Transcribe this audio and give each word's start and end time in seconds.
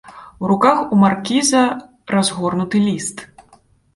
У 0.45 0.47
руках 0.51 0.79
у 0.95 0.97
маркіза 1.03 1.61
разгорнуты 2.15 2.81
ліст. 2.87 3.23